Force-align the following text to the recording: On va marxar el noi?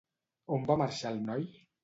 On 0.55 0.65
va 0.71 0.79
marxar 0.83 1.13
el 1.17 1.21
noi? 1.29 1.47